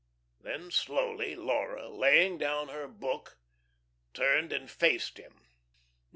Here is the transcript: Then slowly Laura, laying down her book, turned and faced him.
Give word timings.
Then 0.39 0.71
slowly 0.71 1.35
Laura, 1.35 1.87
laying 1.87 2.39
down 2.39 2.69
her 2.69 2.87
book, 2.87 3.37
turned 4.15 4.51
and 4.51 4.67
faced 4.67 5.19
him. 5.19 5.45